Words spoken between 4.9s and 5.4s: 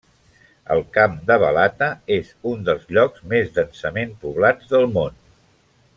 món.